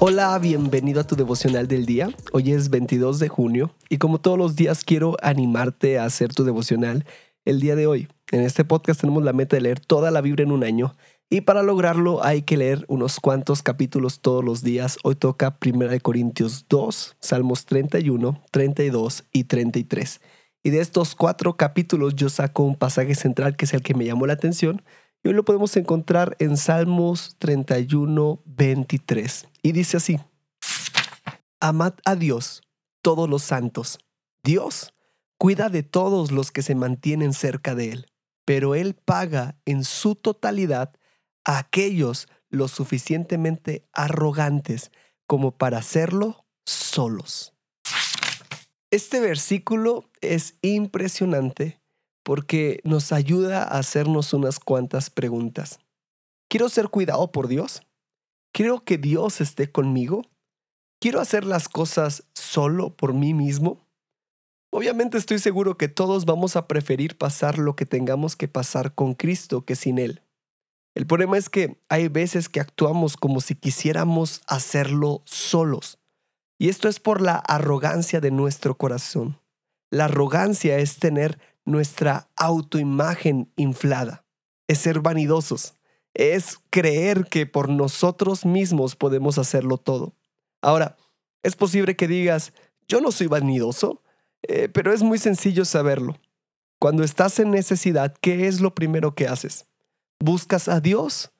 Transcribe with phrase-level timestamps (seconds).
[0.00, 2.10] Hola, bienvenido a tu devocional del día.
[2.32, 6.44] Hoy es 22 de junio y como todos los días quiero animarte a hacer tu
[6.44, 7.04] devocional
[7.44, 8.06] el día de hoy.
[8.30, 10.94] En este podcast tenemos la meta de leer toda la Biblia en un año
[11.28, 14.98] y para lograrlo hay que leer unos cuantos capítulos todos los días.
[15.02, 20.20] Hoy toca 1 Corintios 2, Salmos 31, 32 y 33.
[20.62, 24.04] Y de estos cuatro capítulos yo saco un pasaje central que es el que me
[24.04, 24.80] llamó la atención
[25.22, 29.48] y hoy lo podemos encontrar en Salmos 31, 23.
[29.62, 30.20] Y dice así,
[31.60, 32.62] Amad a Dios,
[33.02, 33.98] todos los santos.
[34.44, 34.94] Dios
[35.36, 38.06] cuida de todos los que se mantienen cerca de Él,
[38.44, 40.94] pero Él paga en su totalidad
[41.44, 44.90] a aquellos lo suficientemente arrogantes
[45.26, 47.54] como para hacerlo solos.
[48.90, 51.80] Este versículo es impresionante
[52.28, 55.80] porque nos ayuda a hacernos unas cuantas preguntas.
[56.50, 57.80] ¿Quiero ser cuidado por Dios?
[58.52, 60.20] ¿Quiero que Dios esté conmigo?
[61.00, 63.80] ¿Quiero hacer las cosas solo por mí mismo?
[64.70, 69.14] Obviamente estoy seguro que todos vamos a preferir pasar lo que tengamos que pasar con
[69.14, 70.20] Cristo que sin Él.
[70.94, 75.98] El problema es que hay veces que actuamos como si quisiéramos hacerlo solos.
[76.58, 79.40] Y esto es por la arrogancia de nuestro corazón.
[79.90, 81.38] La arrogancia es tener
[81.68, 84.24] nuestra autoimagen inflada,
[84.66, 85.74] es ser vanidosos,
[86.14, 90.14] es creer que por nosotros mismos podemos hacerlo todo.
[90.62, 90.96] Ahora,
[91.42, 92.52] es posible que digas,
[92.88, 94.02] yo no soy vanidoso,
[94.42, 96.18] eh, pero es muy sencillo saberlo.
[96.80, 99.66] Cuando estás en necesidad, ¿qué es lo primero que haces?
[100.18, 101.32] ¿Buscas a Dios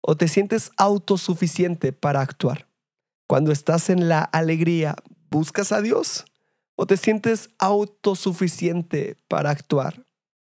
[0.00, 2.68] o te sientes autosuficiente para actuar?
[3.26, 4.96] Cuando estás en la alegría,
[5.30, 6.24] ¿buscas a Dios
[6.76, 10.06] o te sientes autosuficiente para actuar?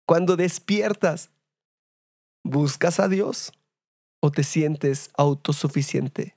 [0.06, 1.30] Cuando despiertas,
[2.42, 3.52] ¿buscas a Dios
[4.20, 6.36] o te sientes autosuficiente?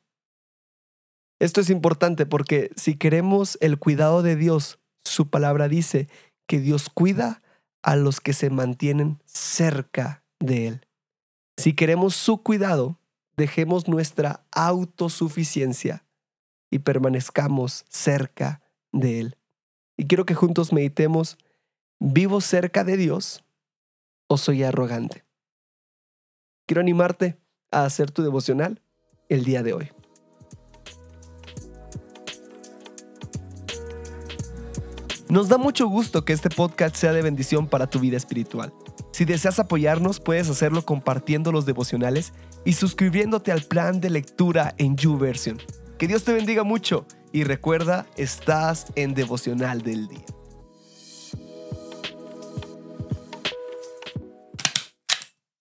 [1.40, 6.08] Esto es importante porque si queremos el cuidado de Dios, su palabra dice
[6.48, 7.42] que Dios cuida
[7.82, 10.88] a los que se mantienen cerca de Él.
[11.58, 13.00] Si queremos su cuidado,
[13.38, 16.05] dejemos nuestra autosuficiencia
[16.70, 18.61] y permanezcamos cerca
[18.92, 19.38] de Él.
[20.02, 21.38] Y quiero que juntos meditemos,
[22.00, 23.45] ¿vivo cerca de Dios
[24.28, 25.26] o soy arrogante?
[26.66, 27.38] Quiero animarte
[27.70, 28.82] a hacer tu devocional
[29.30, 29.92] el día de hoy.
[35.30, 38.73] Nos da mucho gusto que este podcast sea de bendición para tu vida espiritual.
[39.11, 42.34] Si deseas apoyarnos, puedes hacerlo compartiendo los devocionales
[42.66, 45.60] y suscribiéndote al plan de lectura en YouVersion.
[46.02, 50.26] Que Dios te bendiga mucho y recuerda, estás en devocional del día.